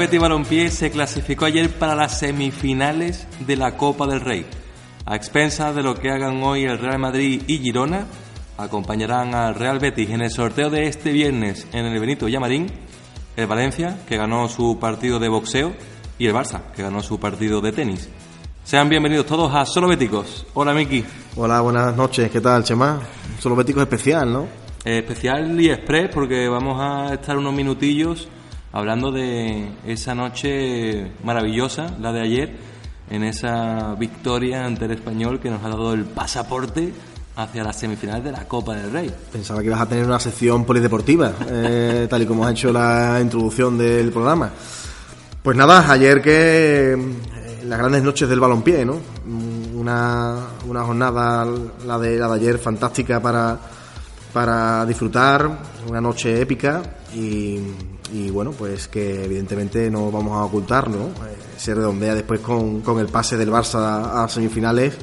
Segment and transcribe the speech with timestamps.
[0.00, 4.46] Betis Balompié se clasificó ayer para las semifinales de la Copa del Rey.
[5.04, 8.06] A expensas de lo que hagan hoy el Real Madrid y Girona,
[8.56, 12.68] acompañarán al Real Betis en el sorteo de este viernes en el Benito Llamarín,
[13.36, 15.74] el Valencia, que ganó su partido de boxeo,
[16.18, 18.08] y el Barça, que ganó su partido de tenis.
[18.64, 20.46] Sean bienvenidos todos a Solo Béticos.
[20.54, 21.04] Hola Miki.
[21.36, 22.30] Hola, buenas noches.
[22.30, 23.00] ¿Qué tal, Chema?
[23.38, 24.46] Solo Béticos especial, ¿no?
[24.82, 28.30] Especial y express porque vamos a estar unos minutillos
[28.72, 32.56] hablando de esa noche maravillosa, la de ayer,
[33.10, 36.92] en esa victoria ante el español que nos ha dado el pasaporte
[37.36, 39.14] hacia las semifinales de la Copa del Rey.
[39.32, 43.18] Pensaba que ibas a tener una sección polideportiva, eh, tal y como has hecho la
[43.20, 44.50] introducción del programa.
[45.42, 48.98] Pues nada, ayer que eh, las grandes noches del balompié, ¿no?
[49.74, 51.46] Una, una jornada,
[51.86, 53.58] la de, la de ayer, fantástica para,
[54.32, 55.50] para disfrutar,
[55.88, 56.82] una noche épica
[57.14, 57.58] y,
[58.12, 61.06] y bueno, pues que evidentemente no vamos a ocultar, ¿no?
[61.06, 64.94] Eh, se redondea después con, con el pase del Barça a, semifinales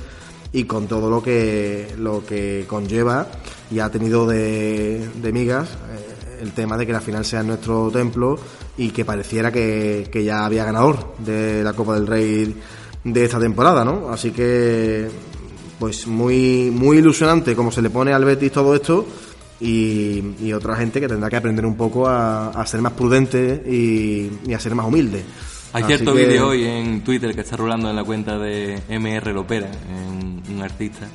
[0.51, 3.27] y con todo lo que lo que conlleva
[3.69, 7.47] y ha tenido de, de migas eh, el tema de que la final sea en
[7.47, 8.37] nuestro templo
[8.77, 12.55] y que pareciera que, que ya había ganador de la Copa del Rey
[13.03, 14.09] de esta temporada, ¿no?
[14.09, 15.09] Así que
[15.79, 19.05] pues muy muy ilusionante como se le pone al Betis todo esto
[19.59, 23.63] y, y otra gente que tendrá que aprender un poco a, a ser más prudente
[23.67, 25.23] y, y a ser más humilde.
[25.73, 28.79] Hay Así cierto que- vídeo hoy en Twitter que está rulando en la cuenta de
[28.89, 29.69] MR Lopera,
[30.09, 31.07] un, un artista,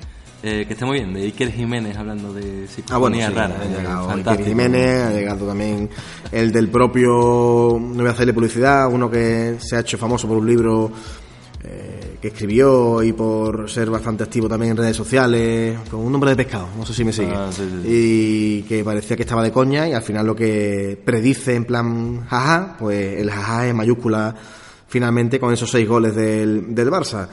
[0.42, 3.56] eh, que está muy bien, de Iker Jiménez hablando de Ah, bueno, sí, rara.
[3.60, 4.44] ha llegado Iker.
[4.44, 5.88] Jiménez, ha llegado también
[6.32, 10.36] el del propio, no voy a hacerle publicidad, uno que se ha hecho famoso por
[10.38, 10.91] un libro
[11.64, 16.30] eh, que escribió y por ser bastante activo también en redes sociales, con un nombre
[16.30, 19.42] de pescado, no sé si me sigue, Ah, sí, sí, y que parecía que estaba
[19.42, 23.74] de coña y al final lo que predice en plan jaja, pues el jaja es
[23.74, 24.36] mayúscula
[24.86, 27.26] finalmente con esos seis goles del, del Barça.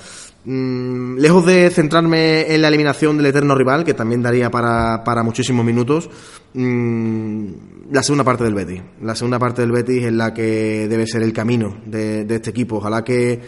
[0.45, 5.21] Mm, lejos de centrarme en la eliminación del eterno rival, que también daría para, para
[5.21, 6.09] muchísimos minutos,
[6.53, 7.45] mm,
[7.91, 8.81] la segunda parte del Betis.
[9.03, 12.49] La segunda parte del Betis es la que debe ser el camino de, de este
[12.51, 12.77] equipo.
[12.77, 13.39] Ojalá que,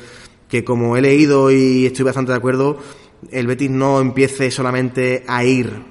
[0.51, 2.77] que, como he leído y estoy bastante de acuerdo,
[3.31, 5.81] el Betis no empiece solamente a ir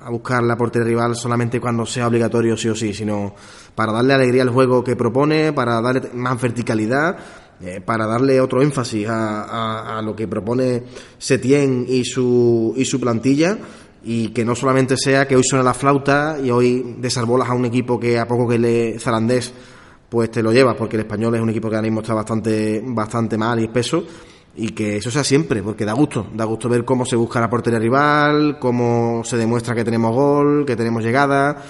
[0.00, 3.36] a buscar la portería rival solamente cuando sea obligatorio sí o sí, sino
[3.76, 7.16] para darle alegría al juego que propone, para darle más verticalidad,
[7.62, 10.82] eh, para darle otro énfasis a, lo que propone
[11.16, 13.56] Setién y su, y su plantilla.
[14.06, 17.64] Y que no solamente sea que hoy suena la flauta y hoy desarbolas a un
[17.64, 19.54] equipo que a poco que le zarandés
[20.08, 22.82] pues te lo llevas porque el español es un equipo que ahora mismo está bastante
[22.84, 24.04] bastante mal y espeso
[24.56, 27.50] y que eso sea siempre, porque da gusto, da gusto ver cómo se busca la
[27.50, 31.62] portería rival, cómo se demuestra que tenemos gol, que tenemos llegada,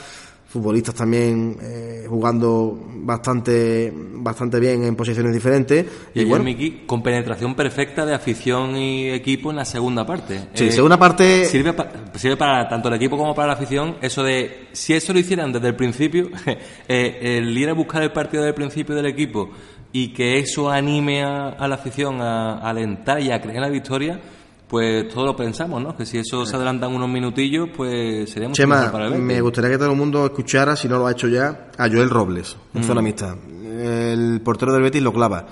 [0.55, 5.85] futbolistas también eh, jugando bastante bastante bien en posiciones diferentes
[6.15, 10.39] Y bueno, Miki, con penetración perfecta de afición y equipo en la segunda parte.
[10.55, 13.97] sí, Eh, segunda parte Sirve, pa- sirve para tanto el equipo como para la afición
[14.01, 16.31] eso de, si eso lo hicieran desde el principio,
[16.89, 19.51] eh, el ir a buscar el partido del principio del equipo
[19.93, 23.63] y que eso anime a, a la afición a, a alentar y a creer en
[23.63, 24.21] la victoria,
[24.69, 25.97] pues todo lo pensamos, ¿no?
[25.97, 29.27] Que si eso se adelantan unos minutillos, pues sería mucho Chema, mejor para el Betis.
[29.27, 32.11] me gustaría que todo el mundo escuchara, si no lo ha hecho ya, a Joel
[32.11, 32.85] Robles, en Mm.
[32.85, 33.37] zona mixta.
[33.79, 35.47] El portero del Betis lo clava.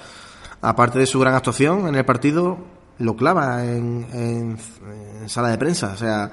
[0.61, 2.59] Aparte de su gran actuación en el partido,
[2.99, 4.59] lo clava en, en-
[5.23, 5.93] en sala de prensa.
[5.93, 6.31] O sea,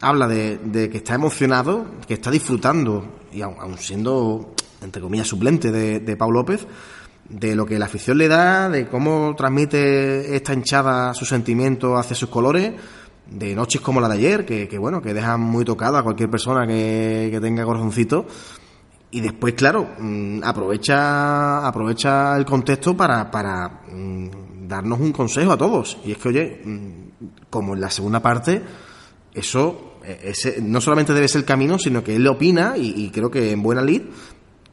[0.00, 5.26] habla de, de que está emocionado, que está disfrutando, y aun, aun siendo, entre comillas,
[5.28, 6.66] suplente de, de Pau López,
[7.28, 12.16] de lo que la afición le da, de cómo transmite esta hinchada sus sentimientos hacia
[12.16, 12.72] sus colores,
[13.30, 16.30] de noches como la de ayer, que, que bueno, que dejan muy tocada a cualquier
[16.30, 18.26] persona que, que tenga corazoncito.
[19.10, 25.56] Y después, claro, mm, aprovecha, aprovecha el contexto para, para mm, darnos un consejo a
[25.58, 25.98] todos.
[26.04, 26.90] Y es que, oye, mm,
[27.50, 28.62] como en la segunda parte,
[29.32, 33.10] eso eh, ese, no solamente debe ser el camino, sino que él opina, y, y
[33.10, 34.02] creo que en buena lid,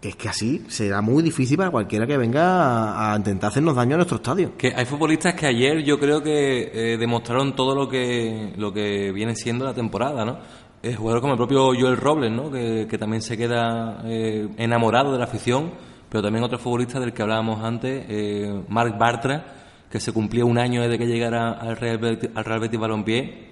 [0.01, 3.95] que es que así será muy difícil para cualquiera que venga a, intentar hacernos daño
[3.95, 4.57] a nuestro estadio.
[4.57, 9.11] Que hay futbolistas que ayer yo creo que eh, demostraron todo lo que lo que
[9.11, 10.37] viene siendo la temporada, ¿no?
[10.83, 12.51] Eh, jugadores como el propio Joel Robles, ¿no?
[12.51, 15.71] Que, que también se queda eh, enamorado de la afición
[16.15, 19.45] pero también otro futbolista del que hablábamos antes, eh, Marc Bartra,
[19.89, 23.49] que se cumplía un año desde que llegara al Real Betis, al Real Betis Balompié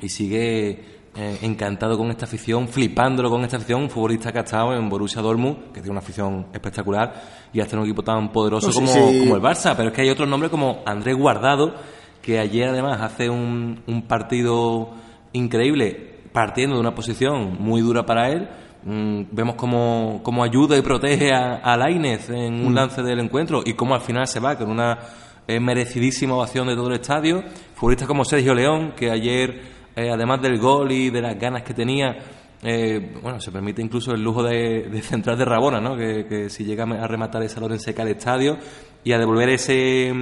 [0.00, 4.42] y sigue eh, encantado con esta afición, flipándolo con esta afición, un futbolista que ha
[4.42, 7.14] estado en Borussia Dortmund, que tiene una afición espectacular,
[7.52, 9.74] y hace un equipo tan poderoso como, como, el Barça.
[9.76, 11.74] Pero es que hay otros nombres como Andrés Guardado,
[12.22, 14.90] que ayer además hace un, un partido
[15.32, 18.48] increíble, partiendo de una posición muy dura para él.
[18.84, 22.76] Mm, vemos cómo, cómo, ayuda y protege a, a Lainez en un mm.
[22.76, 24.98] lance del encuentro y cómo al final se va con una
[25.46, 27.42] eh, merecidísima ovación de todo el estadio.
[27.74, 31.74] Futbolistas como Sergio León, que ayer eh, además del gol y de las ganas que
[31.74, 32.16] tenía,
[32.62, 35.96] eh, bueno, se permite incluso el lujo de, central de Rabona, ¿no?
[35.96, 38.58] Que, si llega a rematar esa en seca al estadio
[39.02, 40.12] y a devolver ese,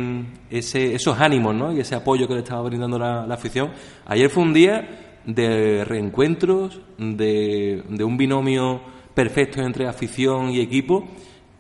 [0.50, 1.73] ese, esos ánimos, ¿no?
[1.73, 3.73] Y ese apoyo que le estaba brindando la, afición.
[4.06, 8.81] Ayer fue un día de reencuentros, de, de un binomio
[9.15, 11.09] perfecto entre afición y equipo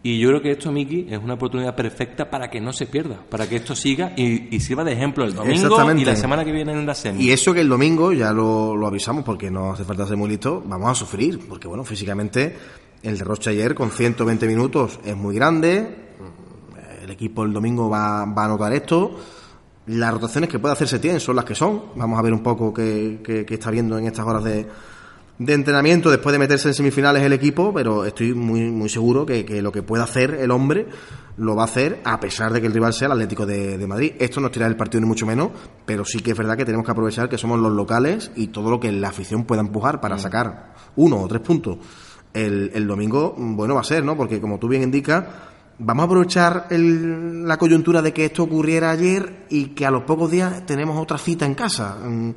[0.08, 3.20] y yo creo que esto, Miki, es una oportunidad perfecta para que no se pierda,
[3.28, 6.72] para que esto siga y, sirva de ejemplo el domingo y la semana que viene
[6.72, 7.22] en la semana.
[7.22, 10.62] Y eso que el domingo, ya lo, avisamos porque no hace falta ser muy listo,
[10.64, 12.56] vamos a sufrir, porque bueno, físicamente
[13.02, 16.08] el derroche ayer con 120 minutos es muy grande,
[17.02, 19.14] el equipo el domingo va, va a notar esto,
[19.88, 22.72] las rotaciones que puede hacerse tienen son las que son, vamos a ver un poco
[22.72, 24.66] qué, qué está viendo en estas horas de
[25.38, 29.62] de entrenamiento después de meterse en semifinales el equipo, pero estoy muy, muy seguro que,
[29.62, 30.86] lo que pueda hacer el hombre
[31.36, 34.14] lo va a hacer a pesar de que el rival sea el Atlético de, Madrid.
[34.18, 35.50] Esto no es tirar el partido ni mucho menos,
[35.86, 38.70] pero sí que es verdad que tenemos que aprovechar que somos los locales y todo
[38.70, 40.20] lo que la afición pueda empujar para mm.
[40.20, 41.78] sacar uno o tres puntos.
[42.34, 44.16] El, el domingo, bueno, va a ser, ¿no?
[44.16, 45.24] Porque como tú bien indicas,
[45.78, 50.30] vamos a aprovechar la coyuntura de que esto ocurriera ayer y que a los pocos
[50.30, 51.96] días tenemos otra cita en casa.
[52.04, 52.32] Mm,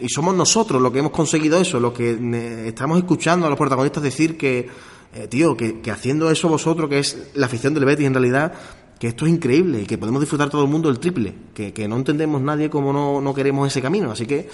[0.00, 2.18] y somos nosotros los que hemos conseguido eso, los que
[2.66, 4.68] estamos escuchando a los protagonistas decir que,
[5.14, 8.52] eh, tío, que, haciendo eso vosotros, que es la afición del Betis en realidad,
[8.98, 11.88] que esto es increíble y que podemos disfrutar todo el mundo el triple, que, que
[11.88, 14.10] no entendemos nadie como no, no queremos ese camino.
[14.10, 14.48] Así que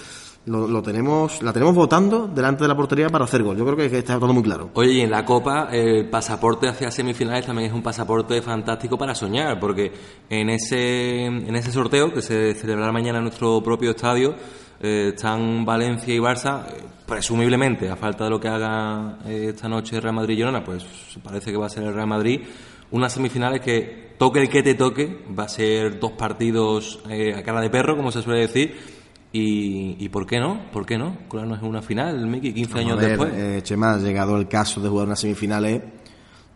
[0.45, 3.57] lo, tenemos, la tenemos votando delante de la portería para hacer gol.
[3.57, 4.71] Yo creo que, está todo muy claro.
[4.73, 9.13] Oye, y en la Copa, el pasaporte hacia semifinales también es un pasaporte fantástico para
[9.13, 9.91] soñar, porque
[10.29, 14.35] en ese, en ese sorteo que se celebrará mañana en nuestro propio estadio,
[14.83, 19.69] eh, están Valencia y Barça, eh, presumiblemente, a falta de lo que haga eh, esta
[19.69, 20.83] noche Real Madrid y Girona, pues
[21.23, 22.41] parece que va a ser el Real Madrid.
[22.89, 27.61] Unas semifinales que toque el que te toque, va a ser dos partidos a cara
[27.61, 29.01] de perro, como se suele decir.
[29.33, 30.69] Y, por qué no?
[30.73, 31.15] ¿Por qué no?
[31.31, 33.63] no es una final, Miki, 15 años después.
[33.63, 35.81] Chema, ha llegado el caso de jugar unas semifinales,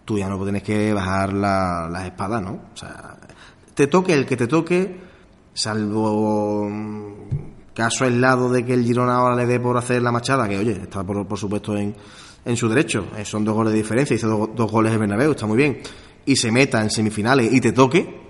[0.03, 2.59] tú ya no tienes que bajar las espadas, ¿no?
[2.73, 3.17] O sea,
[3.73, 4.99] te toque el que te toque,
[5.53, 6.69] salvo
[7.75, 10.71] Caso aislado de que el Girona ahora le dé por hacer la machada, que oye,
[10.71, 11.93] está por, por supuesto en,
[12.45, 13.07] en su derecho.
[13.17, 15.79] Eh, son dos goles de diferencia, hizo dos, goles en Bernabéu, está muy bien.
[16.25, 18.21] Y se meta en semifinales y te toque,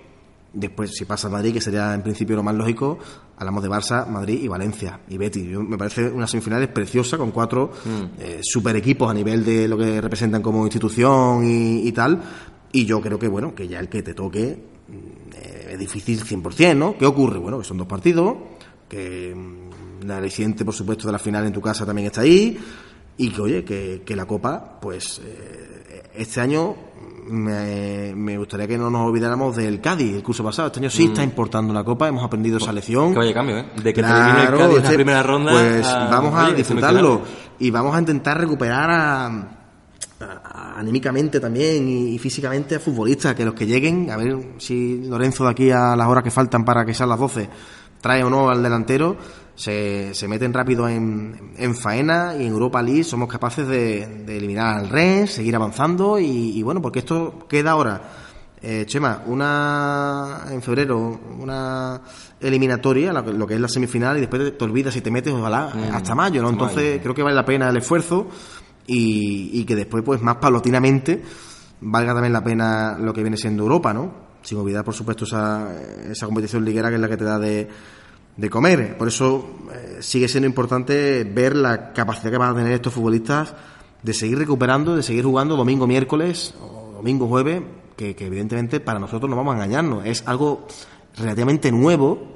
[0.53, 2.97] después si pasa a Madrid, que sería en principio lo más lógico,
[3.37, 5.45] hablamos de Barça, Madrid y Valencia y Betis.
[5.45, 8.19] me parece una semifinales preciosa con cuatro mm.
[8.19, 12.21] eh, super equipos a nivel de lo que representan como institución y, tal.
[12.71, 14.93] Y yo creo que, bueno, que ya el que te toque mm,
[15.35, 16.97] eh, es difícil 100%, ¿no?
[16.97, 17.37] ¿Qué ocurre?
[17.39, 18.54] Bueno, que son dos partidos
[18.95, 22.57] que mm, la reciente, por supuesto, de la final en tu casa también está ahí,
[23.17, 26.75] y que, oye, que, que la Copa, pues eh, este año
[27.27, 30.67] me, me, gustaría que no nos olvidáramos del Cádiz, el curso pasado.
[30.67, 31.25] Este año sí está mm.
[31.25, 33.11] importando la Copa, hemos aprendido esa lección.
[33.11, 33.65] Que vaya cambio, ¿eh?
[33.83, 35.51] De que termine el Cádiz en la primera ronda.
[35.51, 37.21] Pues vamos a disfrutarlo
[37.59, 39.55] y vamos a intentar recuperar a,
[40.77, 45.51] anímicamente también y, físicamente a futbolistas, que los que lleguen, a ver si Lorenzo de
[45.51, 47.49] aquí a las horas que faltan para que sean las 12
[48.05, 49.17] trae o no al delantero,
[49.55, 54.37] se, se meten rápido en, en, faena y en Europa League somos capaces de, de
[54.37, 57.99] eliminar al Rennes, seguir avanzando y, bueno, porque esto queda ahora.
[58.61, 61.99] Eh, Chema, una en febrero, una
[62.39, 65.95] eliminatoria, lo que es la semifinal, y después te, olvidas y te metes, ojalá, mm,
[65.95, 66.49] hasta mayo, ¿no?
[66.49, 68.27] Entonces creo que vale la pena el esfuerzo
[68.85, 71.23] y, y que después, pues más paulatinamente,
[71.81, 74.24] valga también la pena lo que viene siendo Europa, ¿no?
[74.45, 75.75] Sin olvidar, por supuesto, esa,
[76.09, 77.67] esa competición liguera que es la que te da de,
[78.37, 78.95] de comer.
[78.95, 83.55] Por eso eh, sigue siendo importante ver la capacidad que van a tener estos futbolistas
[84.03, 87.63] de seguir recuperando, de seguir jugando domingo, miércoles o domingo, jueves,
[87.97, 90.05] que, evidentemente para nosotros no vamos a engañarnos.
[90.05, 90.67] Es algo
[91.17, 92.35] relativamente nuevo,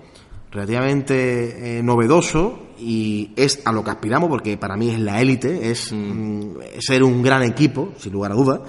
[0.51, 5.69] relativamente eh, novedoso y es a lo que aspiramos porque para mí es la élite,
[5.69, 5.97] es mm.
[5.97, 8.61] Mm, ser un gran equipo, sin lugar a dudas,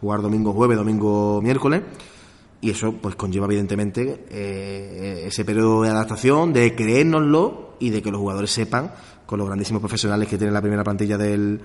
[0.00, 1.82] jugar domingo, jueves, domingo, miércoles
[2.60, 8.10] y eso pues conlleva evidentemente eh, ese periodo de adaptación, de creérnoslo y de que
[8.10, 8.92] los jugadores sepan,
[9.26, 11.60] con los grandísimos profesionales que tiene la primera plantilla del,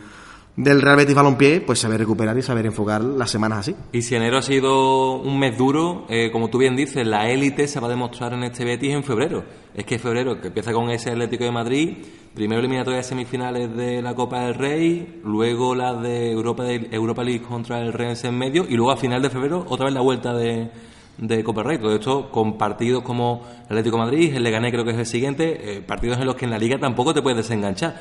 [0.56, 3.76] del Real Betis Balompié, pues saber recuperar y saber enfocar las semanas así.
[3.94, 7.68] Y si enero ha sido un mes duro, eh, como tú bien dices, la élite
[7.68, 9.44] se va a demostrar en este Betis en febrero.
[9.74, 11.98] Es que febrero, que empieza con ese Atlético de Madrid,
[12.34, 17.24] primero eliminatoria de semifinales de la Copa del Rey, luego la de Europa, de Europa
[17.24, 20.02] League contra el Rennes en medio, y luego a final de febrero otra vez la
[20.02, 20.70] vuelta de,
[21.18, 21.78] de Copa Rey.
[21.78, 25.82] Todo esto con partidos como Atlético Madrid, el Leganés creo que es el siguiente, eh,
[25.82, 27.96] partidos en los que en la Liga tampoco te puedes desenganchar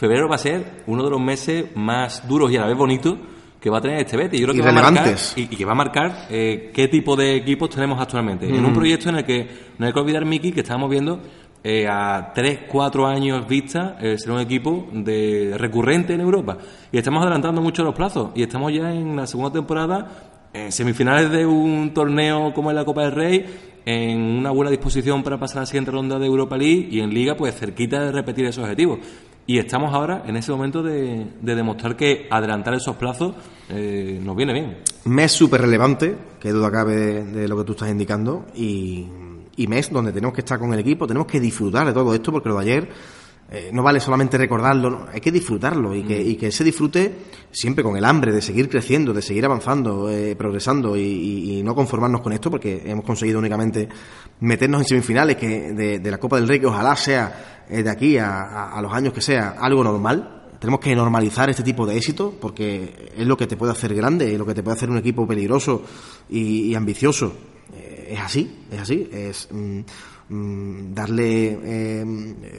[0.00, 3.18] febrero va a ser uno de los meses más duros y a la vez bonitos
[3.60, 4.40] que va a tener este Betis.
[4.40, 7.36] Yo creo que va a marcar, y, que va a marcar eh, qué tipo de
[7.36, 8.48] equipos tenemos actualmente.
[8.48, 11.20] En un proyecto en el que no hay que olvidar, Miki, que estamos viendo
[11.62, 16.56] eh, a 3, 4 años vista eh, ser un equipo de recurrente en Europa.
[16.90, 18.30] Y estamos adelantando mucho los plazos.
[18.34, 22.86] Y estamos ya en la segunda temporada, en semifinales de un torneo como es la
[22.86, 23.44] Copa del Rey,
[23.84, 27.12] en una buena disposición para pasar a la siguiente ronda de Europa League y en
[27.12, 29.00] Liga, pues cerquita de repetir esos objetivos.
[29.46, 33.34] Y estamos ahora en ese momento de, demostrar que adelantar esos plazos
[33.68, 34.78] eh, nos viene bien.
[35.04, 39.06] Mes súper relevante, que duda cabe de, lo que tú estás indicando, y,
[39.68, 42.48] mes donde tenemos que estar con el equipo, tenemos que disfrutar de todo esto, porque
[42.48, 42.88] lo de ayer
[43.52, 47.12] eh, no vale solamente recordarlo, hay que disfrutarlo y que, y que se disfrute
[47.50, 52.20] siempre con el hambre de seguir creciendo, de seguir avanzando, eh, progresando y, no conformarnos
[52.20, 53.88] con esto, porque hemos conseguido únicamente
[54.38, 58.78] meternos en semifinales que de, la Copa del Rey, que ojalá sea de aquí a,
[58.80, 60.46] los años que sea algo normal.
[60.60, 64.32] Tenemos que normalizar este tipo de éxito porque es lo que te puede hacer grande,
[64.32, 65.82] es lo que te puede hacer un equipo peligroso
[66.28, 67.34] y, ambicioso.
[67.74, 69.08] Eh, es así, es así.
[69.12, 69.84] Es mm, mm,
[70.32, 72.04] darle eh,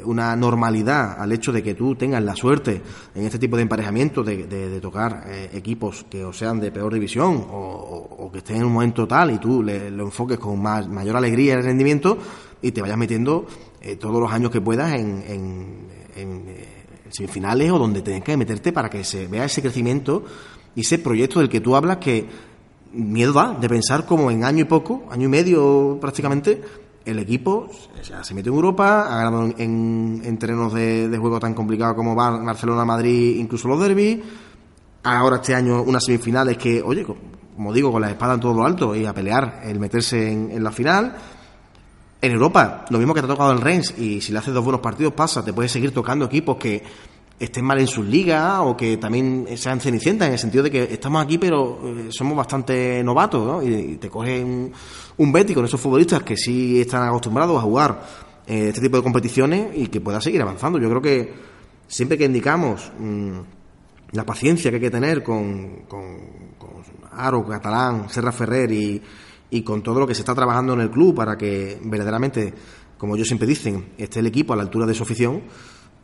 [0.03, 2.81] una normalidad al hecho de que tú tengas la suerte
[3.15, 7.45] en este tipo de emparejamiento de, tocar eh, equipos que o sean de peor división
[7.49, 11.53] o, que estén en un momento tal y tú le, lo enfoques con mayor alegría
[11.53, 12.17] y rendimiento
[12.61, 13.45] y te vayas metiendo
[13.81, 15.87] eh, todos los años que puedas en, en,
[16.17, 20.25] eh, semifinales o donde tengas que meterte para que se vea ese crecimiento
[20.75, 22.27] y ese proyecto del que tú hablas que
[22.93, 26.61] miedo da de pensar como en año y poco, año y medio prácticamente,
[27.05, 27.69] el equipo
[28.01, 32.85] se mete en Europa, ha ganado en, en terrenos de, juego tan complicados como Barcelona,
[32.85, 34.19] Madrid, incluso los derbis.
[35.03, 38.65] Ahora este año unas semifinales que, oye, como digo, con la espada en todo lo
[38.65, 41.15] alto y a pelear el meterse en, en la final
[42.21, 44.63] en Europa, lo mismo que te ha tocado el Rennes, y si le haces dos
[44.63, 46.83] buenos partidos pasa, te puedes seguir tocando equipos que
[47.41, 50.83] estén mal en sus ligas o que también sean cenicientas, en el sentido de que
[50.83, 53.63] estamos aquí pero eh, somos bastante novatos, ¿no?
[53.63, 54.71] Y, te cogen
[55.17, 58.03] un Betty con esos futbolistas que sí están acostumbrados a jugar
[58.45, 60.77] eh, este tipo de competiciones y que pueda seguir avanzando.
[60.79, 61.33] Yo creo que
[61.87, 63.39] siempre que indicamos mm,
[64.11, 66.17] la paciencia que hay que tener con, con,
[66.59, 66.69] con
[67.13, 71.15] Aro, Catalán, Serra Ferrer y con todo lo que se está trabajando en el club
[71.15, 72.53] para que verdaderamente,
[72.99, 75.41] como ellos siempre dicen, esté el equipo a la altura de su afición,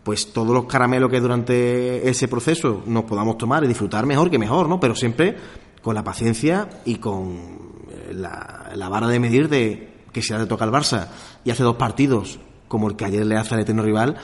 [0.07, 4.39] pues todos los caramelos que durante ese proceso nos podamos tomar y disfrutar mejor que
[4.39, 4.79] mejor, ¿no?
[4.79, 5.35] Pero siempre
[5.81, 7.35] con la paciencia y con
[7.91, 11.09] eh, la, vara de medir de que si ha de tocar al Barça
[11.43, 14.15] y hace dos partidos como el que ayer le hace al eterno rival,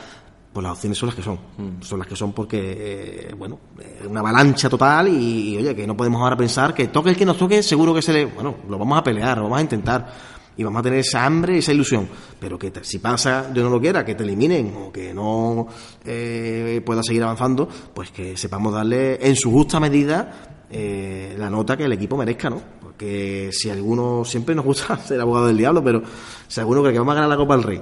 [0.54, 1.36] pues las opciones son las que son.
[1.58, 1.82] Mm.
[1.82, 3.60] Son las que son porque, eh, bueno,
[4.08, 7.38] una avalancha total y, oye, que no podemos ahora pensar que toque el que nos
[7.38, 8.24] toque, seguro que se le.
[8.24, 10.33] Bueno, lo vamos a pelear, lo vamos a intentar.
[10.58, 12.08] Y vamos a tener esa hambre, esa ilusión.
[12.40, 15.68] Pero que si pasa, yo no lo quiera, que te eliminen o que no
[16.06, 21.76] eh, pueda seguir avanzando, pues que sepamos darle en su justa medida eh, la nota
[21.76, 22.62] que el equipo merezca, ¿no?
[22.82, 26.02] Porque si alguno, siempre nos gusta ser abogado del diablo, pero
[26.48, 27.82] si alguno cree que vamos a ganar la Copa del Rey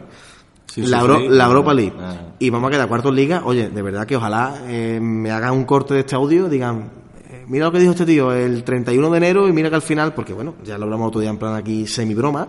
[0.77, 1.93] la, Europa League.
[1.99, 2.33] Ah.
[2.39, 3.41] Y vamos a quedar cuartos liga.
[3.45, 6.91] Oye, de verdad que ojalá eh, me hagan un corte de este audio, digan,
[7.47, 10.13] mira lo que dijo este tío el 31 de enero y mira que al final,
[10.13, 12.47] porque bueno, ya lo hablamos otro día en plan aquí semi broma,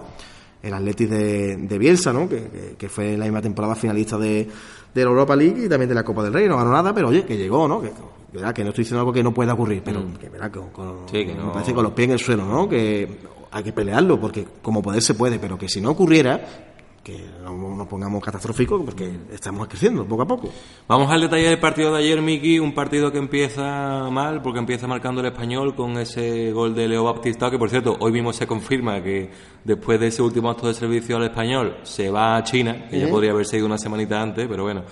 [0.62, 2.28] el Atletis de, de Bielsa, ¿no?
[2.28, 4.49] Que, que, fue la misma temporada finalista de,
[4.94, 6.49] de la Europa League y también de la Copa del Rey.
[6.49, 7.80] No ganó nada, pero oye, que llegó, ¿no?
[7.80, 7.90] Que,
[8.32, 8.54] ¿verdad?
[8.54, 10.14] que no estoy diciendo algo que no pueda ocurrir, pero mm.
[10.14, 10.50] que, ¿verdad?
[10.50, 12.68] Que, me parece con los pies en el suelo, ¿no?
[12.68, 13.08] Que
[13.50, 16.71] hay que pelearlo, porque como poder se puede, pero que si no ocurriera,
[17.02, 20.49] que no nos pongamos catastróficos porque estamos creciendo poco a poco.
[20.87, 24.87] Vamos al detalle del partido de ayer, Miki, un partido que empieza mal porque empieza
[24.87, 28.47] marcando el español con ese gol de Leo Baptista, que por cierto, hoy mismo se
[28.47, 29.30] confirma que
[29.64, 33.09] después de ese último acto de servicio al español se va a China, que ya
[33.09, 34.85] podría haber sido una semanita antes, pero bueno.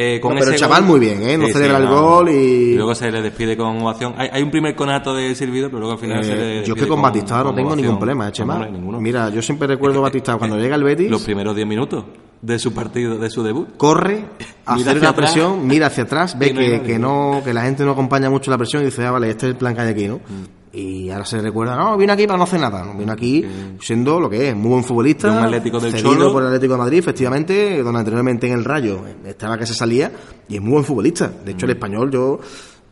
[0.00, 1.36] Eh, con pero el chaval muy bien, ¿eh?
[1.36, 2.76] No celebra el gol y...
[2.76, 4.14] Luego se le despide con ovación.
[4.16, 6.74] Hay, hay un primer conato de servido, pero luego al final se le eh, Yo
[6.74, 8.68] es que con, Batista no tengo ningún problema, ¿eh, Chema?
[9.00, 11.10] Mira, yo siempre recuerdo a Batista cuando llega el Betis...
[11.10, 12.04] Los primeros 10 minutos
[12.40, 13.76] de su partido, de su debut.
[13.76, 14.24] Corre,
[14.66, 18.30] hace una presión, mira hacia atrás, ve que, que, no, que la gente no acompaña
[18.30, 20.18] mucho la presión y dice, ah, vale, este es el plan que hay aquí, ¿no?
[20.18, 20.57] Mm.
[20.72, 22.84] Y ahora se recuerda, no, viene aquí para no hacer nada.
[22.94, 23.44] Viene aquí
[23.80, 25.30] siendo lo que es, muy buen futbolista.
[25.30, 26.32] un Atlético del Cholo.
[26.32, 30.12] por el Atlético de Madrid, efectivamente, donde anteriormente en el Rayo estaba que se salía,
[30.48, 31.30] y es muy buen futbolista.
[31.44, 32.40] De hecho, el español, yo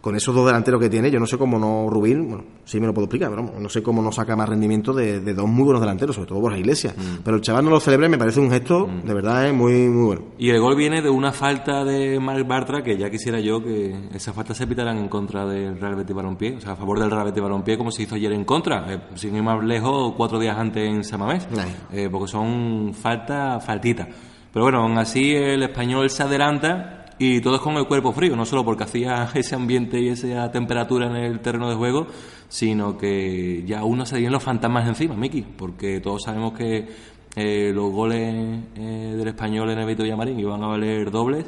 [0.07, 2.87] con esos dos delanteros que tiene, yo no sé cómo no Rubín, bueno, sí me
[2.87, 5.81] lo puedo explicar, pero no sé cómo no saca más rendimiento de, dos muy buenos
[5.81, 6.97] delanteros, sobre todo Borja Iglesias.
[6.97, 7.23] Mm.
[7.25, 9.05] Pero el chaval no lo celebra y me parece un gesto, mm.
[9.05, 10.23] de verdad, es muy, muy bueno.
[10.39, 14.11] Y el gol viene de una falta de Marc Bartra, que ya quisiera yo que
[14.15, 17.11] esas faltas se pitaran en contra del Real Betis Balompié, o sea, a favor del
[17.11, 20.39] Real Betis Balompié, como se hizo ayer en contra, eh, sin ir más lejos, cuatro
[20.39, 21.49] días antes en Samamés,
[21.91, 24.07] eh, porque son faltas, faltitas.
[24.53, 28.37] Pero bueno, aún así el español se adelanta y todo es con el cuerpo frío,
[28.37, 32.07] no solo porque hacía ese ambiente y esa temperatura en el terreno de juego,
[32.49, 36.87] sino que ya uno se vienen los fantasmas encima, Miki, porque todos sabemos que
[37.35, 41.47] eh, los goles eh, del español en el Beto Villamarín iban a valer dobles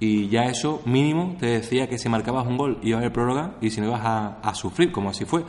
[0.00, 3.56] y ya eso mínimo te decía que si marcabas un gol iba a haber prórroga
[3.60, 5.44] y si no ibas a, a sufrir, como así fue.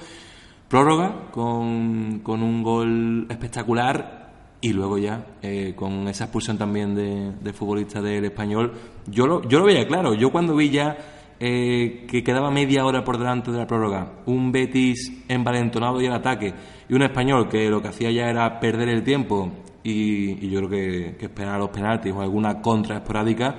[0.67, 4.18] Prórroga con, con un gol espectacular
[4.61, 8.73] y luego ya eh, con esa expulsión también de, de, futbolista del español
[9.07, 10.13] yo lo, yo lo veía claro.
[10.13, 10.97] Yo cuando vi ya
[11.39, 16.13] eh, que quedaba media hora por delante de la prórroga un Betis envalentonado y al
[16.13, 16.53] ataque
[16.89, 19.49] y un español que lo que hacía ya era perder el tiempo
[19.81, 23.55] y, yo creo que, que, esperar a los penaltis o alguna contra esporádica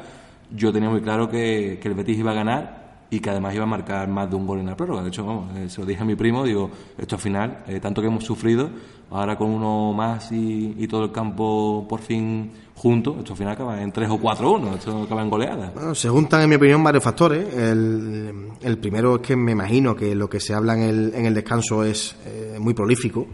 [0.55, 2.80] yo tenía muy claro que, que el Betis iba a ganar
[3.11, 5.03] y que además iba a marcar más de un gol en la prórroga.
[5.03, 8.01] De hecho, eh, se lo dije a mi primo, digo, esto al final, eh, tanto
[8.01, 8.71] que hemos sufrido,
[9.11, 13.83] ahora con uno más y, todo el campo por fin junto, esto al final acaba
[13.83, 15.73] en 3 o 4-1, esto acaba en goleada.
[15.75, 17.53] Bueno, se juntan, en mi opinión, varios factores.
[17.53, 21.27] El, el, primero es que me imagino que lo que se habla en el, en
[21.27, 23.27] el descanso es eh, muy prolífico.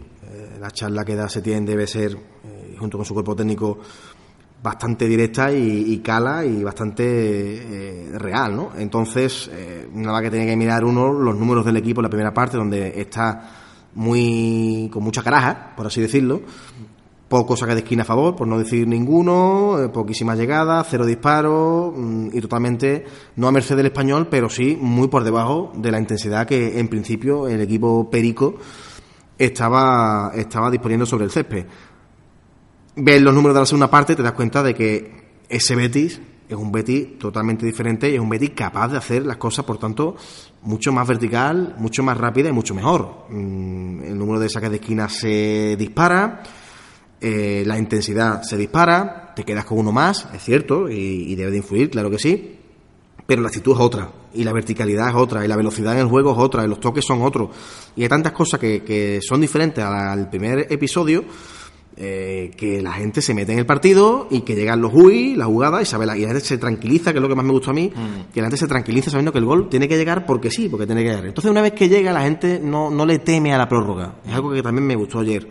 [0.59, 2.17] la charla que da Setién debe ser,
[2.79, 3.79] junto con su cuerpo técnico,
[4.61, 8.71] bastante directa y, cala y bastante eh, real, ¿no?
[8.77, 12.33] Entonces, eh, nada que tiene que mirar uno los números del equipo en la primera
[12.33, 13.49] parte, donde está
[13.95, 16.41] muy con mucha caraja, por así decirlo.
[17.27, 21.93] Poco saca de esquina a favor, por no decir ninguno, eh, poquísimas llegadas, cero disparos
[21.95, 23.05] mm, y totalmente
[23.35, 26.87] no a merced del español, pero sí muy por debajo de la intensidad que en
[26.87, 28.55] principio el equipo perico
[29.37, 31.65] estaba, estaba disponiendo sobre el césped
[32.97, 35.11] ves los números de la segunda parte, te das cuenta de que
[35.47, 39.37] ese Betis es un Betis totalmente diferente y es un Betis capaz de hacer las
[39.37, 40.15] cosas, por tanto,
[40.63, 43.25] mucho más vertical, mucho más rápida y mucho mejor.
[43.29, 46.41] Mm, el número de saques de esquina se dispara,
[47.21, 51.57] eh, la intensidad se dispara, te quedas con uno más, es cierto, y, debe de
[51.57, 52.55] influir, claro que sí,
[53.27, 56.07] pero la actitud es otra, y la verticalidad es otra, y la velocidad en el
[56.07, 57.49] juego es otra, y los toques son otros,
[57.95, 61.25] y hay tantas cosas que, que son diferentes al primer episodio
[61.99, 65.45] eh, que la gente se mete en el partido y que llegan los UI, la
[65.45, 67.51] jugada, y, sabe la, y la gente se tranquiliza, que es lo que más me
[67.51, 68.31] gustó a mí, mm.
[68.31, 70.85] que la gente se tranquiliza sabiendo que el gol tiene que llegar porque sí, porque
[70.85, 71.25] tiene que llegar.
[71.25, 74.13] Entonces, una vez que llega, la gente no, no le teme a la prórroga.
[74.27, 75.49] Es algo que también me gustó ayer.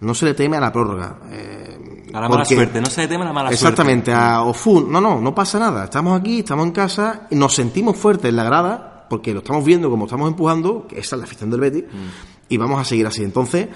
[0.00, 1.18] No se le teme a la prórroga.
[1.30, 3.62] Eh, a la mala suerte, no se le teme a la mala suerte.
[3.62, 4.90] Exactamente, a Ofun.
[4.90, 5.84] No, no, no pasa nada.
[5.84, 9.62] Estamos aquí, estamos en casa, y nos sentimos fuertes en la grada, porque lo estamos
[9.62, 12.08] viendo como estamos empujando, que esa es la afición del Betis, mm.
[12.48, 13.22] y vamos a seguir así.
[13.22, 13.68] Entonces,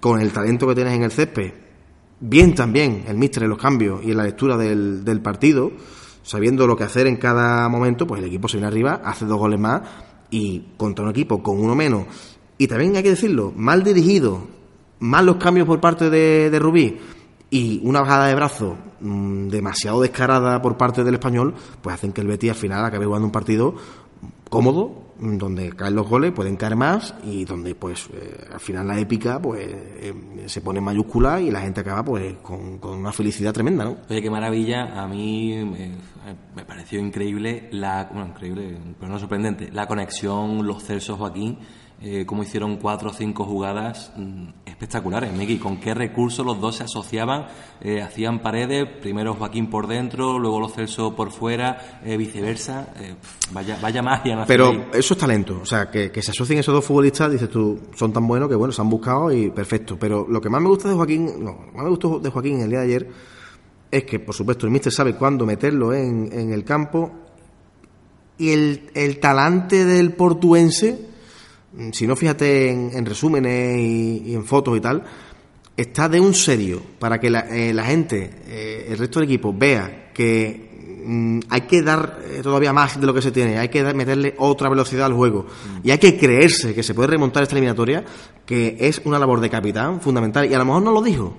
[0.00, 1.63] con el talento que tienes en el césped,
[2.20, 5.72] bien también el míster en los cambios y en la lectura del, partido,
[6.22, 9.38] sabiendo lo que hacer en cada momento, pues el equipo se viene arriba, hace dos
[9.38, 9.82] goles más
[10.30, 12.06] y contra un equipo con uno menos.
[12.58, 14.46] Y también hay que decirlo, mal dirigido,
[15.00, 16.98] mal los cambios por parte de, de Rubí
[17.50, 22.20] y una bajada de brazo mm, demasiado descarada por parte del español, pues hacen que
[22.20, 23.74] el Betis al final acabe jugando un partido
[24.48, 28.98] cómodo, donde caen los goles, pueden caer más y donde pues eh, al final la
[28.98, 30.14] épica pues eh,
[30.46, 33.96] se pone en mayúscula y la gente acaba pues con, una felicidad tremenda, ¿no?
[34.08, 35.54] Oye, qué maravilla, a mí
[36.54, 41.58] me, pareció increíble la, bueno, increíble, pero no sorprendente, la conexión, los Celsos Joaquín
[42.02, 46.76] eh, cómo hicieron cuatro o cinco jugadas mm, espectaculares, Miki, con qué recursos los dos
[46.76, 47.46] se asociaban,
[47.80, 52.88] eh, hacían paredes, primero Joaquín por dentro, luego los Celso por fuera, eh, viceversa,
[53.52, 54.44] vaya, vaya magia.
[54.46, 58.12] Pero eso es talento, o sea, que, se asocien esos dos futbolistas, dices tú, son
[58.12, 60.88] tan buenos que bueno, se han buscado y perfecto, pero lo que más me gusta
[60.88, 63.10] de Joaquín, no, lo que más me gustó de Joaquín el día de ayer
[63.90, 67.12] es que, por supuesto, el míster sabe cuándo meterlo en, en el campo
[68.36, 71.13] y el, el talante del portuense
[71.92, 75.02] si no fíjate en, resúmenes y, en fotos y tal,
[75.76, 80.10] está de un serio para que la, eh, gente, eh, el resto del equipo, vea
[80.14, 83.82] que mm, hay que dar eh, todavía más de lo que se tiene, hay que
[83.92, 85.46] meterle otra velocidad al juego.
[85.82, 88.04] Y hay que creerse que se puede remontar esta eliminatoria,
[88.46, 91.36] que es una labor de capitán fundamental y a lo mejor no lo dijo,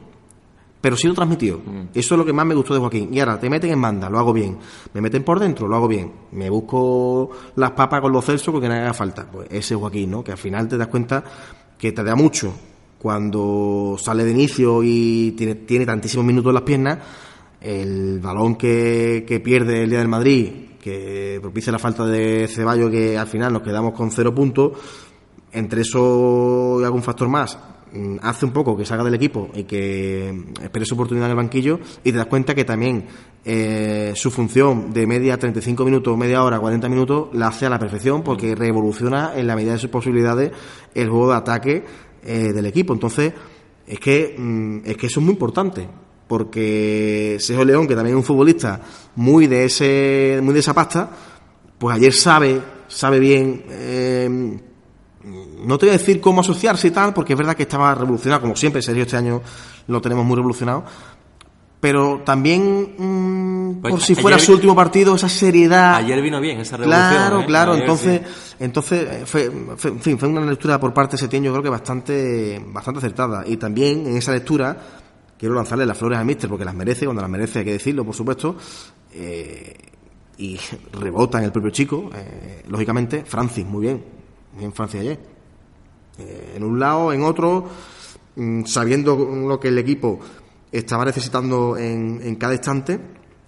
[0.85, 1.57] pero sí lo transmitió.
[1.65, 1.87] Mm.
[1.95, 3.11] Eso es lo que más me gustó de Joaquín.
[3.11, 4.55] Y ahora, te meten en banda, lo hago bien.
[4.93, 6.11] Me meten por dentro, lo hago bien.
[6.33, 9.25] Me busco las papas con los celsos porque no haga falta.
[9.25, 10.23] Pues ese Joaquín, ¿no?
[10.23, 11.23] Que al final te das cuenta
[11.75, 12.53] que te da mucho
[12.99, 16.99] cuando sale de inicio y tiene, tiene tantísimos minutos en las piernas.
[17.59, 22.91] El balón que, que pierde el día del Madrid, que propicia la falta de Ceballos
[22.91, 24.73] que al final nos quedamos con cero puntos,
[25.51, 27.57] entre eso y algún factor más,
[28.21, 31.79] hace un poco que salga del equipo y que espere su oportunidad en el banquillo
[32.03, 33.05] y te das cuenta que también
[33.43, 37.79] eh, su función de media 35 minutos, media hora, 40 minutos la hace a la
[37.79, 40.51] perfección porque revoluciona en la medida de sus posibilidades
[40.93, 41.85] el juego de ataque
[42.23, 42.93] eh, del equipo.
[42.93, 43.33] Entonces,
[43.87, 45.87] es que, mm, es que eso es muy importante
[46.27, 48.81] porque Sergio León, que también es un futbolista
[49.15, 51.11] muy de ese, muy de esa pasta,
[51.77, 54.59] pues ayer sabe, sabe bien eh,
[55.65, 58.41] no te voy a decir cómo asociarse y tal, porque es verdad que estaba revolucionado,
[58.41, 59.41] como siempre, Sergio este año
[59.87, 60.83] lo tenemos muy revolucionado,
[61.79, 65.95] pero también mm, Pues por si fuera su último partido, esa seriedad.
[65.95, 67.09] Ayer vino bien esa revolución.
[67.09, 67.45] Claro, ¿eh?
[67.45, 68.55] claro, Ayer entonces, sí.
[68.59, 71.63] entonces eh, fue, fue- en fin, fue una lectura por parte de Setién, yo creo
[71.63, 73.43] que bastante, bastante acertada.
[73.45, 74.77] Y también en esa lectura
[75.37, 78.03] quiero lanzarle las flores a Mister, porque las merece, cuando las merece hay que decirlo,
[78.05, 78.55] por supuesto.
[79.13, 79.75] eh,
[80.37, 80.59] y
[80.99, 84.03] rebota en el propio chico, eh, lógicamente, Francis, muy bien,
[84.55, 85.19] muy bien Francis ayer.
[86.17, 87.65] Eh, en un lado, en otro,
[88.35, 90.19] mm, sabiendo lo que el equipo
[90.71, 92.99] estaba necesitando en, en cada instante.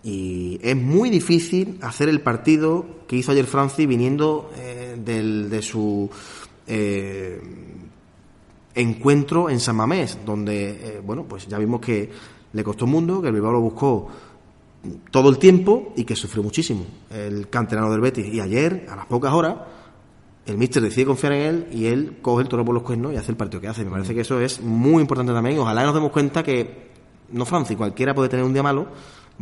[0.04, 5.62] Y es muy difícil hacer el partido que hizo ayer Francis viniendo eh, del- de
[5.62, 6.10] su
[6.68, 7.42] eh,
[8.76, 12.10] encuentro en San Mamés, donde, eh, bueno, pues ya vimos que
[12.54, 14.08] le costó un mundo, que el Bilbao lo buscó
[15.12, 18.26] todo el tiempo y que sufrió muchísimo el canterano del Betis.
[18.34, 19.56] Y ayer, a las pocas horas,
[20.48, 23.18] el míster decide confiar en él y él coge el toro por los cuernos y
[23.18, 23.84] hace el partido que hace.
[23.84, 25.60] Me parece que eso es muy importante también.
[25.60, 26.90] Ojalá nos demos cuenta que,
[27.32, 28.88] no Francis, cualquiera puede tener un día malo,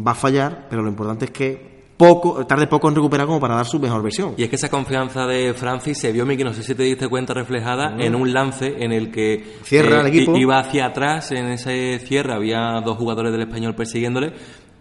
[0.06, 3.56] va a fallar, pero lo importante es que poco, tarde poco en recuperar como para
[3.56, 4.34] dar su mejor versión.
[4.36, 7.08] Y es que esa confianza de Francis se vio, Miki, no sé si te diste
[7.08, 10.36] cuenta, reflejada en un lance en el que eh, Cierra el equipo.
[10.36, 14.34] iba hacia atrás, en ese cierre había dos jugadores del español persiguiéndole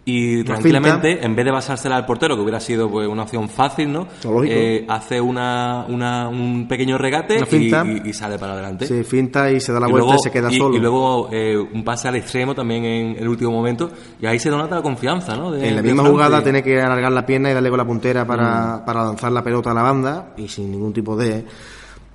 [0.07, 3.49] y Una tranquilamente, en vez de basársela al portero, que hubiera sido pues una opción
[3.49, 4.07] fácil, ¿no?
[4.47, 7.83] Eh, hace una, una- un pequeño regate y, finta.
[7.87, 8.85] y- y sale para adelante.
[8.85, 10.75] Se finta y se da la Y vuelta luego- y se queda solo.
[10.75, 13.89] y luego eh, un pase al extremo también en el último momento
[14.21, 15.51] y ahí se nota la confianza, ¿no?
[15.51, 18.27] De- En la misma jugada tiene que alargar la pierna y darle con la puntera
[18.27, 18.85] para, Mm.
[18.85, 21.45] para lanzar la pelota a la banda y sin ningún tipo de,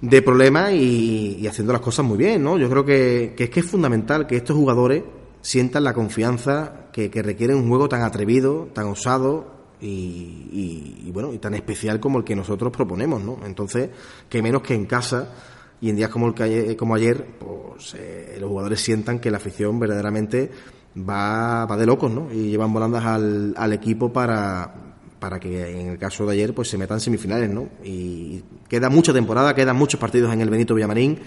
[0.00, 2.56] de problema y, y haciendo las cosas muy bien, ¿no?
[2.56, 5.02] Yo creo que, que es que es fundamental que estos jugadores
[5.42, 11.32] sientan la confianza que, que requiere un juego tan atrevido, tan osado y, y- bueno
[11.32, 13.38] y tan especial como el que nosotros proponemos, ¿no?
[13.44, 13.90] Entonces,
[14.28, 15.32] que menos que en casa
[15.80, 19.30] y en días como el que ayer, como ayer, pues eh, los jugadores sientan que
[19.30, 20.50] la afición verdaderamente
[20.96, 22.30] va, va de locos, ¿no?
[22.32, 24.74] Y llevan volandas al, al equipo para,
[25.18, 27.68] para que en el caso de ayer pues se metan semifinales, ¿no?
[27.82, 31.18] Y queda mucha temporada, quedan muchos partidos en el Benito Villamarín.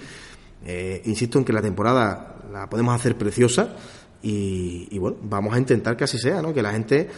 [0.66, 3.76] Eh, insisto en que la temporada la podemos hacer preciosa
[4.24, 6.54] y, y, bueno, vamos a intentar que así sea, ¿no?
[6.54, 7.10] Que la gente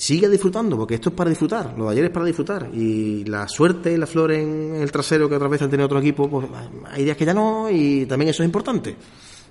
[0.00, 3.46] siga disfrutando, porque esto es para disfrutar, lo de ayer es para disfrutar y la
[3.46, 6.46] suerte y la flor en el trasero que otras veces han tenido otro equipo, pues
[6.90, 8.96] hay días que ya no y también eso es importante.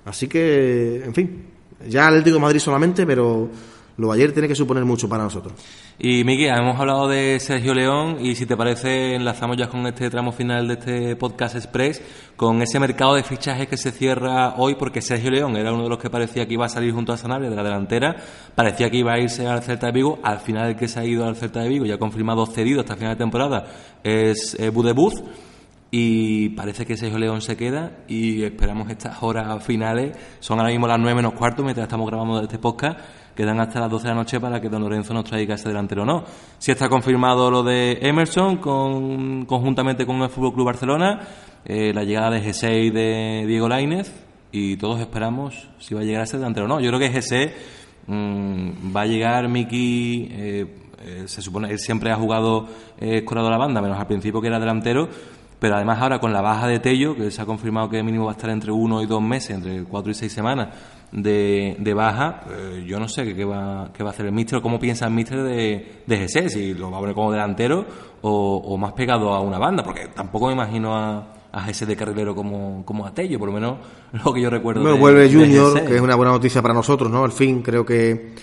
[0.04, 1.44] Así que, en fin,
[1.88, 3.48] ya Atlético de Madrid solamente, pero
[4.00, 5.52] lo ayer tiene que suponer mucho para nosotros.
[5.98, 10.08] Y Miki, hemos hablado de Sergio León y si te parece enlazamos ya con este
[10.08, 12.02] tramo final de este podcast express
[12.34, 15.90] con ese mercado de fichajes que se cierra hoy porque Sergio León era uno de
[15.90, 18.16] los que parecía que iba a salir junto a Sanabria de la delantera,
[18.54, 21.04] parecía que iba a irse al Celta de Vigo, al final el que se ha
[21.04, 23.66] ido al Celta de Vigo ya confirmado cedido hasta final de temporada
[24.02, 25.22] es eh, Budebuz
[25.90, 30.16] y parece que Sergio León se queda y esperamos estas horas finales.
[30.38, 33.00] Son ahora mismo las 9 menos cuarto mientras estamos grabando este podcast.
[33.40, 36.02] Quedan hasta las 12 de la noche para que Don Lorenzo nos traiga ese delantero
[36.02, 36.24] o no.
[36.58, 41.20] Si está confirmado lo de Emerson con, conjuntamente con el Fútbol Club Barcelona,
[41.64, 44.12] eh, la llegada de G6 de Diego Lainez
[44.52, 46.80] y todos esperamos si va a llegar ese delantero o no.
[46.80, 47.50] Yo creo que G6
[48.08, 50.28] mm, va a llegar Miki.
[50.30, 50.66] eh,
[51.02, 52.68] eh, se supone él siempre ha jugado
[53.00, 55.08] eh, a la banda, menos al principio que era delantero
[55.58, 58.32] pero además ahora con la baja de Tello, que se ha confirmado que mínimo va
[58.32, 60.68] a estar entre uno y dos meses, entre cuatro y seis semanas
[61.12, 64.58] de, de baja, eh, yo no sé qué, va, qué va a hacer el míster
[64.58, 67.84] o cómo piensa el míster de, de Gessé, si lo va a poner como delantero
[68.22, 72.34] o, o más pegado a una banda, porque tampoco me imagino a, a de carrilero
[72.34, 73.78] como, como a Tello, por lo menos
[74.24, 74.82] lo que yo recuerdo.
[74.82, 77.24] Bueno, de- vuelve Junior, que es una buena noticia para nosotros, ¿no?
[77.24, 78.34] Al fin, creo que,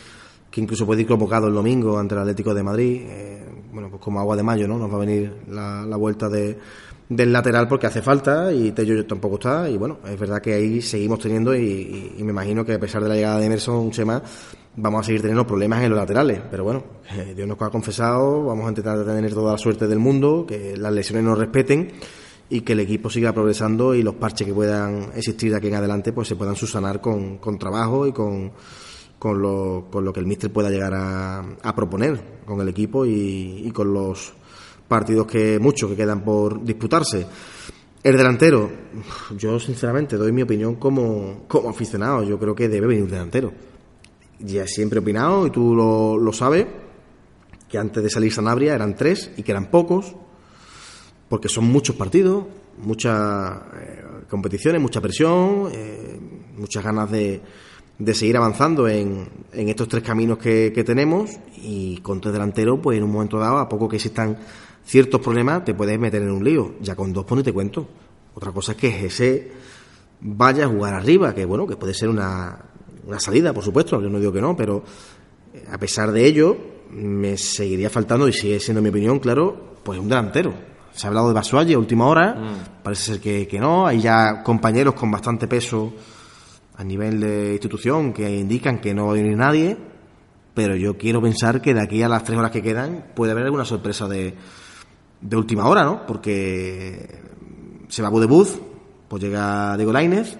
[0.52, 3.02] que incluso puede ir convocado el domingo ante el Atlético de Madrid.
[3.06, 4.78] Eh, bueno, pues como agua de mayo, ¿no?
[4.78, 6.58] Nos va a venir la, la vuelta de,
[7.10, 9.70] del lateral porque hace falta y Tello tampoco está.
[9.70, 13.10] Y bueno, es verdad que ahí seguimos teniendo y, me imagino que a pesar de
[13.10, 14.22] la llegada de Emerson, Chema,
[14.76, 16.42] vamos a seguir teniendo problemas en los laterales.
[16.50, 20.00] Pero bueno, eh, Dios nos ha confesado, vamos a intentar tener toda la suerte del
[20.00, 21.92] mundo, que las lesiones nos respeten
[22.50, 25.76] y que el equipo siga progresando y los parches que puedan existir de aquí en
[25.76, 28.54] adelante pues se puedan subsanar con, con trabajo y con
[29.20, 33.04] con lo, con lo que el míster pueda llegar a, a proponer con el equipo
[33.04, 34.34] y con los
[34.88, 37.26] partidos que muchos que quedan por disputarse.
[38.04, 38.70] El delantero,
[39.38, 43.52] yo sinceramente doy mi opinión como, como aficionado, yo creo que debe venir delantero.
[44.40, 46.68] Ya siempre he opinado, y tú lo, lo sabes,
[47.68, 50.16] que antes de salir Sanabria eran tres y que eran pocos,
[51.28, 52.46] porque son muchos partidos,
[52.78, 56.20] muchas eh, competiciones, mucha presión, eh,
[56.58, 57.42] muchas ganas de,
[58.00, 62.80] de seguir avanzando en, en estos tres caminos que, que tenemos y con tres delanteros,
[62.82, 64.38] pues en un momento dado, a poco que existan
[64.88, 66.76] ciertos problemas, te puedes meter en un lío.
[66.82, 67.88] Ya con dos, pues te cuento.
[68.34, 69.52] Otra cosa es que ese
[70.22, 72.58] vaya a jugar arriba, que bueno, que puede ser una,
[73.06, 74.84] una salida, por supuesto, yo no digo que no, pero
[75.54, 76.58] eh, a pesar de ello,
[76.92, 80.54] me seguiría faltando, y sigue siendo mi opinión, claro, pues un delantero.
[80.94, 82.84] Se ha hablado de Basualle a última hora, Mm.
[82.84, 85.94] parece ser que, que no, hay ya compañeros con bastante peso
[86.78, 89.78] a nivel de institución que indican que no va a venir nadie,
[90.54, 93.46] pero yo quiero pensar que de aquí a las tres horas que quedan puede haber
[93.46, 94.34] alguna sorpresa de,
[95.22, 96.06] de última hora, ¿no?
[96.06, 97.22] Porque
[97.88, 98.60] se va Budebuz,
[99.08, 100.38] pues llega Diego Lainez,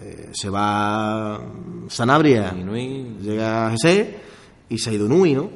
[0.00, 1.40] eh, se va
[1.88, 3.16] Sanabria, Inui.
[3.20, 4.18] llega José
[4.68, 5.50] y se ha ido Nui, ¿no?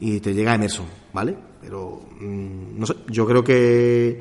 [0.00, 1.36] Y te llega Emerson, ¿vale?
[1.60, 4.20] Pero, mm, no sé, yo creo que,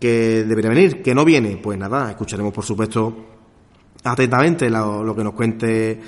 [0.00, 1.02] que debería venir.
[1.02, 3.14] Que no viene, pues nada, escucharemos por supuesto
[4.02, 6.00] atentamente lo, lo que nos cuente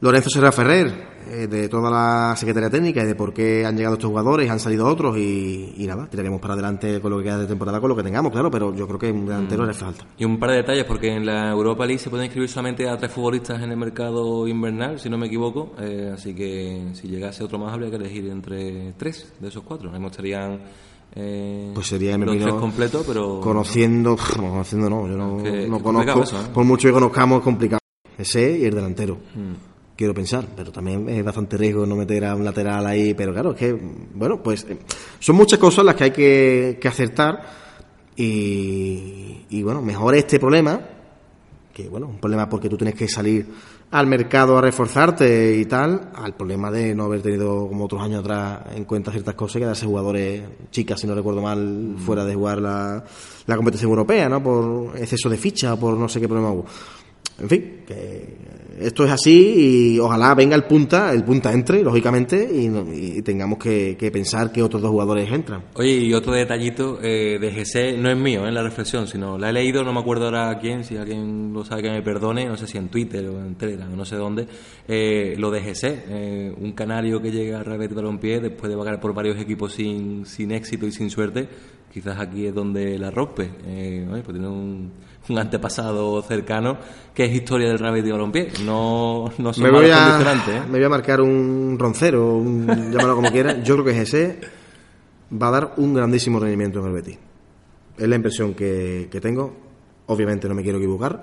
[0.00, 3.94] Lorenzo Serra Ferrer eh, de toda la Secretaría Técnica y de por qué han llegado
[3.94, 7.38] estos jugadores, han salido otros y, y nada, tiraremos para adelante con lo que queda
[7.38, 10.04] de temporada, con lo que tengamos, claro, pero yo creo que un delantero le falta.
[10.18, 12.96] Y un par de detalles, porque en la Europa League se pueden inscribir solamente a
[12.96, 15.72] tres futbolistas en el mercado invernal, si no me equivoco.
[15.80, 19.90] eh, así que si llegase otro más, habría que elegir entre tres de esos cuatro.
[19.92, 20.60] Ahí estarían
[21.14, 23.40] eh, Pues sería, me tres completos, pero.
[23.40, 26.44] Conociendo, pff, conociendo no, yo no, Que- no que conozco, eso, ¿eh?
[26.52, 27.80] por mucho que conozcamos es complicado.
[28.18, 29.16] Ese y el delantero.
[29.34, 29.71] Mm.
[30.02, 33.52] Quiero pensar, pero también es bastante riesgo no meter a un lateral ahí, pero claro,
[33.52, 34.76] es que, bueno, pues eh,
[35.20, 37.40] son muchas cosas las que hay que, que acertar
[38.16, 40.80] y, y, bueno, mejor este problema,
[41.72, 43.46] que bueno, un problema porque tú tienes que salir
[43.92, 48.24] al mercado a reforzarte y tal, al problema de no haber tenido como otros años
[48.24, 52.34] atrás en cuenta ciertas cosas y quedarse jugadores chicas, si no recuerdo mal, fuera de
[52.34, 53.04] jugar la,
[53.46, 54.42] la competición europea, ¿no?
[54.42, 56.64] Por exceso de ficha, por no sé qué problema hubo.
[57.38, 62.48] En fin, que esto es así y ojalá venga el punta, el punta entre, lógicamente,
[62.52, 65.64] y, y tengamos que, que pensar que otros dos jugadores entran.
[65.74, 69.50] Oye, y otro detallito eh, de GC, no es mío en la reflexión, sino la
[69.50, 72.46] he leído, no me acuerdo ahora a quién, si alguien lo sabe que me perdone,
[72.46, 74.46] no sé si en Twitter o en Telegram, no sé dónde,
[74.88, 79.00] eh, lo de GC, eh, un canario que llega a Betis Balompié después de vagar
[79.00, 81.48] por varios equipos sin, sin éxito y sin suerte,
[81.92, 83.50] quizás aquí es donde la rompe.
[83.66, 84.92] Eh, pues tiene un,
[85.28, 86.78] un antepasado cercano
[87.14, 90.62] que es historia del Real Betis Balompié, no, no son Me voy, a, ¿eh?
[90.66, 93.62] me voy a marcar un roncero, un, llámalo como quiera.
[93.62, 94.40] Yo creo que ese
[95.40, 97.18] va a dar un grandísimo rendimiento en el Betis.
[97.98, 99.54] Es la impresión que, que tengo.
[100.06, 101.22] Obviamente no me quiero equivocar.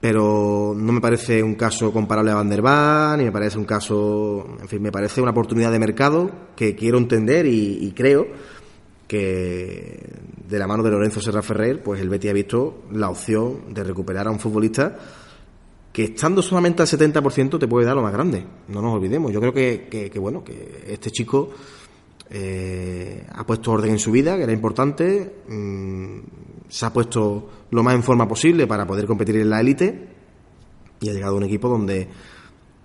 [0.00, 3.64] Pero no me parece un caso comparable a Van der Vaart, ni me parece un
[3.64, 4.46] caso.
[4.60, 8.26] En fin, me parece una oportunidad de mercado que quiero entender y, y creo
[9.08, 9.98] que
[10.48, 13.84] de la mano de Lorenzo Serra Ferrer, pues el Betis ha visto la opción de
[13.84, 14.96] recuperar a un futbolista
[15.92, 18.44] que estando solamente al 70% te puede dar lo más grande.
[18.68, 19.32] No nos olvidemos.
[19.32, 21.50] Yo creo que, que- que, bueno, que este chico
[22.30, 26.18] eh, ha puesto orden en su vida, que era importante, mm,
[26.68, 30.08] se ha puesto lo más en forma posible para poder competir en la élite
[31.00, 32.08] y ha llegado a un equipo donde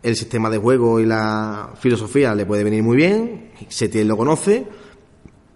[0.01, 4.65] el sistema de juego y la filosofía le puede venir muy bien, Setién lo conoce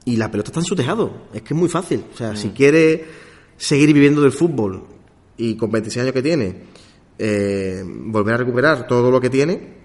[0.07, 1.11] y la pelota está en su tejado.
[1.33, 2.03] Es que es muy fácil.
[2.13, 3.05] O sea, si quiere
[3.57, 4.83] seguir viviendo del fútbol
[5.37, 6.55] y con 26 años que tiene,
[7.19, 9.75] eh, volver a recuperar todo lo que tiene,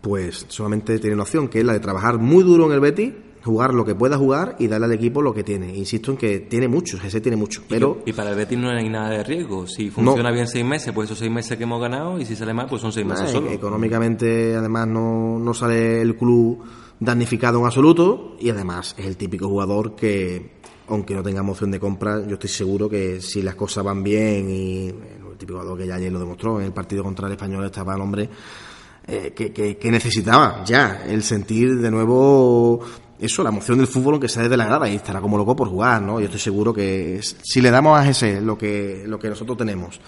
[0.00, 3.12] pues solamente tiene una opción, que es la de trabajar muy duro en el Betis,
[3.44, 5.74] jugar lo que pueda jugar y darle al equipo lo que tiene.
[5.76, 8.88] Insisto en que tiene mucho, ese tiene mucho, pero Y para el Betis no hay
[8.88, 9.66] nada de riesgo.
[9.66, 12.52] Si funciona bien seis meses, pues esos seis meses que hemos ganado, y si sale
[12.52, 13.50] mal, pues son seis meses Nah, solo.
[13.50, 16.62] económicamente además no, no sale el club
[17.00, 20.58] damnificado en absoluto y además es el típico jugador que
[20.88, 24.48] aunque no tenga opción de compra yo estoy seguro que si las cosas van bien
[24.50, 27.64] y el típico jugador que ya ayer lo demostró en el partido contra el español
[27.64, 28.28] estaba el hombre
[29.06, 32.80] eh, que, que- que necesitaba ya el sentir de nuevo
[33.20, 35.68] eso, la emoción del fútbol aunque sea desde la grada y estará como loco por
[35.68, 36.20] jugar, ¿no?
[36.20, 40.00] Yo estoy seguro que si le damos a ese lo que, lo que nosotros tenemos,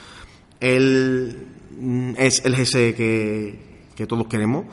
[0.61, 1.47] él
[1.79, 3.59] mm, es el GC que,
[3.97, 4.67] que todos queremos,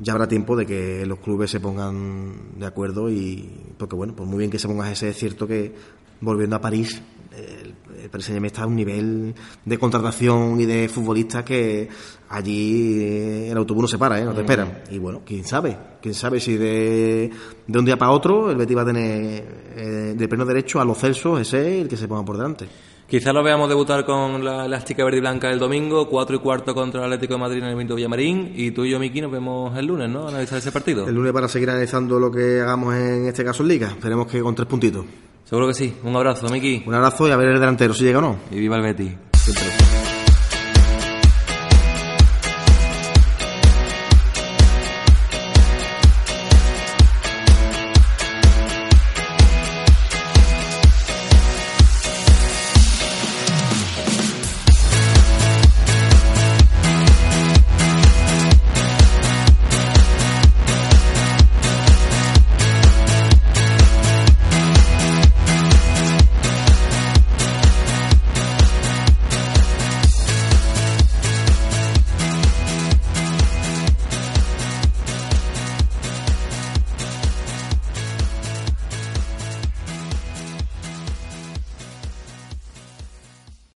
[0.00, 4.28] ya habrá tiempo de que los clubes se pongan de acuerdo y porque bueno, pues
[4.28, 5.74] muy bien que se ponga GC, es cierto que
[6.20, 7.00] volviendo a París
[7.36, 9.34] el, el Paris Saint-Germain está a un nivel
[9.64, 11.88] de contratación y de futbolistas que
[12.28, 14.24] allí el autobús no se para, ¿eh?
[14.24, 14.82] no te esperan.
[14.90, 17.30] Y bueno, quién sabe, quién sabe si de,
[17.66, 19.44] de un día para otro el Betis va a tener
[19.76, 22.68] eh, de pleno derecho a los Celsos, ese el que se ponga por delante.
[23.10, 26.72] Quizás lo veamos debutar con la elástica verde y blanca el domingo, 4 y cuarto
[26.76, 28.52] contra el Atlético de Madrid en el Benito Villamarín.
[28.54, 30.28] Y tú y yo, Miki, nos vemos el lunes, ¿no?
[30.28, 31.08] Analizar ese partido.
[31.08, 33.88] El lunes para seguir analizando lo que hagamos en este caso en Liga.
[33.88, 35.04] Esperemos que con tres puntitos.
[35.44, 35.92] Seguro que sí.
[36.04, 36.84] Un abrazo, Miki.
[36.86, 38.36] Un abrazo y a ver el delantero si llega o no.
[38.52, 39.18] Y viva el.
[39.32, 39.79] Siempre.